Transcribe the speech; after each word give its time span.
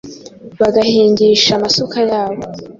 bagahingisha 0.59 1.49
amasuka 1.57 1.99
yabo 2.11 2.41